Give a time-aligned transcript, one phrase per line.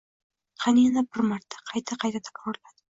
[0.63, 2.79] —Qani, yana bir marta,— qayta-qayta takrorladi